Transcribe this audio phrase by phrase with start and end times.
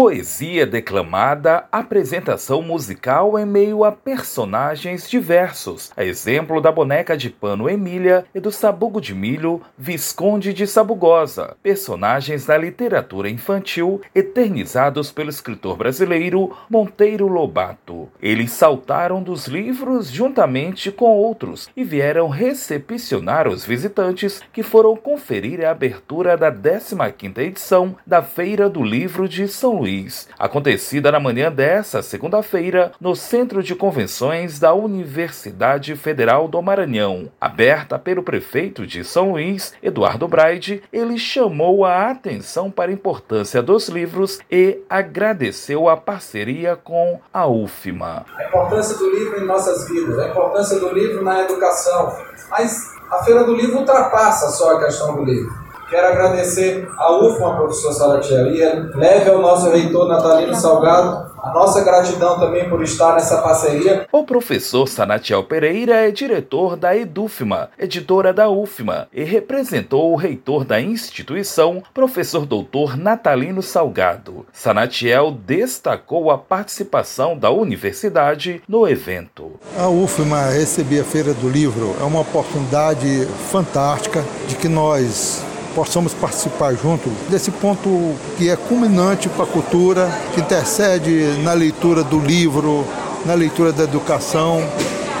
[0.00, 7.68] Poesia declamada, apresentação musical em meio a personagens diversos, a exemplo da boneca de pano
[7.68, 15.30] Emília e do sabugo de milho Visconde de Sabugosa, personagens da literatura infantil eternizados pelo
[15.30, 18.08] escritor brasileiro Monteiro Lobato.
[18.22, 25.64] Eles saltaram dos livros juntamente com outros e vieram recepcionar os visitantes que foram conferir
[25.66, 31.18] a abertura da 15ª edição da Feira do Livro de São Luís Luís, acontecida na
[31.18, 37.30] manhã desta segunda-feira no Centro de Convenções da Universidade Federal do Maranhão.
[37.40, 43.62] Aberta pelo prefeito de São Luís, Eduardo Braide, ele chamou a atenção para a importância
[43.62, 48.26] dos livros e agradeceu a parceria com a UFMA.
[48.36, 52.14] A importância do livro em nossas vidas, a importância do livro na educação.
[52.50, 55.67] Mas a Feira do Livro ultrapassa só a questão do livro.
[55.88, 58.44] Quero agradecer a UFMA, professor Salatiel,
[58.94, 64.06] leve ao nosso reitor Natalino Salgado a nossa gratidão também por estar nessa parceria.
[64.12, 70.64] O professor Sanatiel Pereira é diretor da Edufma, editora da UFMA, e representou o reitor
[70.64, 74.46] da instituição, professor doutor Natalino Salgado.
[74.52, 79.52] Sanatiel destacou a participação da universidade no evento.
[79.78, 85.47] A UFMA receber a Feira do Livro é uma oportunidade fantástica de que nós
[85.78, 92.02] possamos participar junto desse ponto que é culminante para a cultura, que intercede na leitura
[92.02, 92.84] do livro,
[93.24, 94.60] na leitura da educação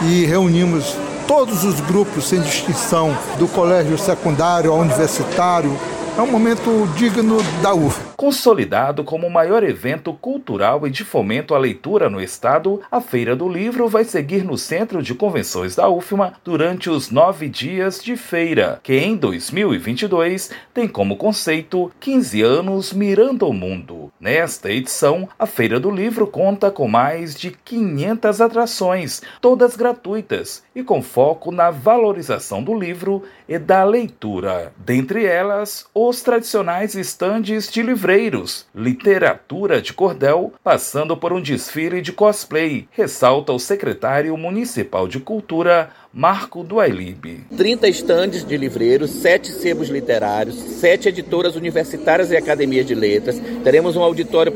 [0.08, 0.96] e reunimos
[1.28, 5.78] todos os grupos sem distinção, do colégio secundário ao universitário,
[6.16, 8.07] é um momento digno da UF.
[8.18, 13.36] Consolidado como o maior evento cultural e de fomento à leitura no estado, a Feira
[13.36, 18.16] do Livro vai seguir no Centro de Convenções da UFMA durante os nove dias de
[18.16, 23.97] feira, que em 2022 tem como conceito 15 anos mirando o mundo.
[24.20, 30.82] Nesta edição, a Feira do Livro conta com mais de 500 atrações, todas gratuitas e
[30.82, 34.72] com foco na valorização do livro e da leitura.
[34.76, 42.12] Dentre elas, os tradicionais estandes de livreiros, literatura de cordel, passando por um desfile de
[42.12, 47.44] cosplay, ressalta o secretário municipal de Cultura, Marco Duailib.
[47.54, 53.38] 30 estandes de livreiros, 7 sebos literários, 7 editoras universitárias e academias de letras.
[53.62, 54.50] Teremos um auditório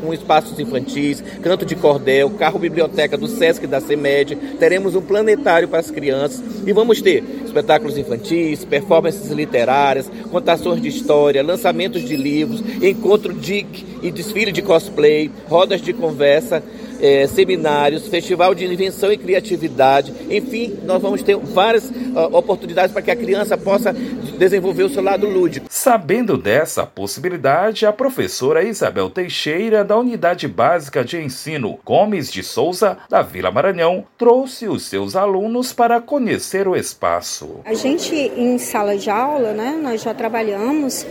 [0.00, 4.36] com espaços infantis, canto de cordel, carro biblioteca do SESC e da CEMED.
[4.60, 10.88] Teremos um planetário para as crianças e vamos ter espetáculos infantis, performances literárias, contações de
[10.88, 16.62] história, lançamentos de livros, encontro DIC e desfile de cosplay, rodas de conversa
[17.02, 23.02] é, seminários, festival de invenção e criatividade, enfim, nós vamos ter várias uh, oportunidades para
[23.02, 23.92] que a criança possa
[24.38, 25.66] desenvolver o seu lado lúdico.
[25.68, 32.98] Sabendo dessa possibilidade, a professora Isabel Teixeira, da Unidade Básica de Ensino Gomes de Souza,
[33.10, 37.60] da Vila Maranhão, trouxe os seus alunos para conhecer o espaço.
[37.64, 41.04] A gente, em sala de aula, né, nós já trabalhamos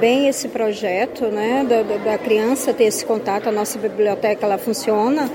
[0.00, 3.48] bem esse projeto, né, da, da, criança ter esse contato.
[3.48, 5.30] A nossa biblioteca ela funciona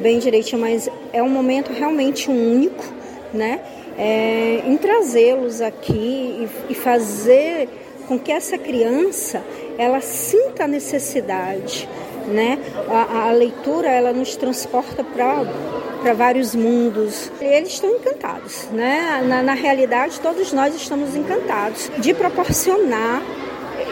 [0.00, 2.84] bem direitinho, mas é um momento realmente único,
[3.32, 3.60] né,
[3.98, 7.68] é, em trazê-los aqui e, e fazer
[8.06, 9.42] com que essa criança
[9.76, 11.88] ela sinta a necessidade,
[12.26, 12.58] né?
[12.88, 15.44] A, a leitura ela nos transporta para
[16.02, 17.30] para vários mundos.
[17.40, 19.22] Eles estão encantados, né?
[19.26, 23.22] Na, na realidade, todos nós estamos encantados de proporcionar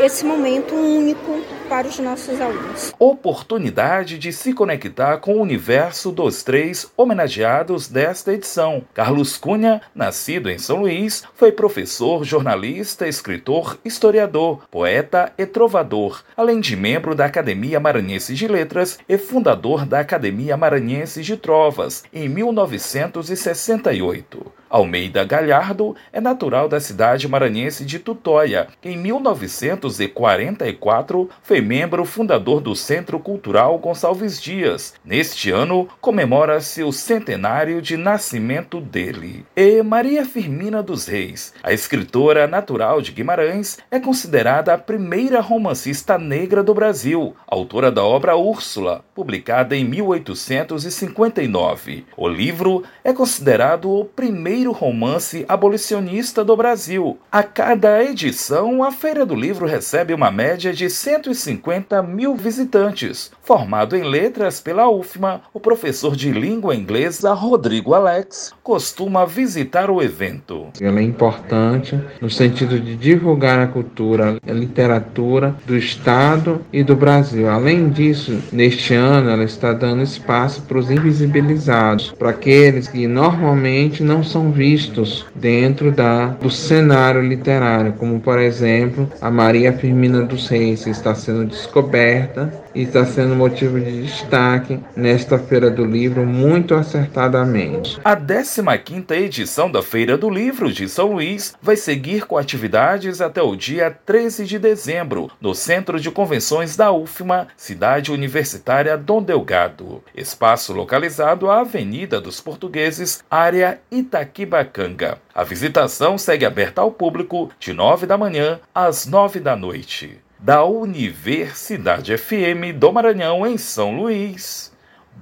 [0.02, 2.94] esse momento único para os nossos alunos.
[2.98, 8.82] Oportunidade de se conectar com o universo dos três homenageados desta edição.
[8.94, 16.60] Carlos Cunha, nascido em São Luís, foi professor, jornalista, escritor, historiador, poeta e trovador, além
[16.60, 22.28] de membro da Academia Maranhense de Letras e fundador da Academia Maranhense de Trovas em
[22.28, 24.56] 1968.
[24.68, 28.66] Almeida Galhardo é natural da cidade maranhense de Tutóia.
[28.82, 34.94] Em 1944, foi membro fundador do Centro Cultural Gonçalves Dias.
[35.04, 39.46] Neste ano, comemora-se o centenário de nascimento dele.
[39.54, 46.18] E Maria Firmina dos Reis, a escritora natural de Guimarães, é considerada a primeira romancista
[46.18, 52.04] negra do Brasil, autora da obra Úrsula, publicada em 1859.
[52.16, 57.18] O livro é considerado o primeiro primeiro romance abolicionista do Brasil.
[57.30, 63.30] A cada edição, a Feira do Livro recebe uma média de 150 mil visitantes.
[63.42, 70.02] Formado em letras pela UFMA, o professor de língua inglesa Rodrigo Alex costuma visitar o
[70.02, 70.68] evento.
[70.80, 76.96] Ela é importante no sentido de divulgar a cultura, a literatura do Estado e do
[76.96, 77.50] Brasil.
[77.50, 84.02] Além disso, neste ano ela está dando espaço para os invisibilizados, para aqueles que normalmente
[84.02, 90.86] não vistos dentro da, do cenário literário, como por exemplo a Maria Firmina dos Reis
[90.86, 97.98] está sendo descoberta e está sendo motivo de destaque nesta Feira do Livro muito acertadamente.
[98.04, 103.40] A 15ª edição da Feira do Livro de São Luís vai seguir com atividades até
[103.40, 110.04] o dia 13 de dezembro, no Centro de Convenções da UFMA, Cidade Universitária Dom Delgado.
[110.14, 115.16] Espaço localizado à Avenida dos Portugueses, área Itaquibacanga.
[115.34, 120.25] A visitação segue aberta ao público de 9 da manhã às 9 da noite.
[120.38, 124.70] Da Universidade FM do Maranhão, em São Luís,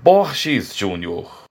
[0.03, 1.44] Borges Júnior.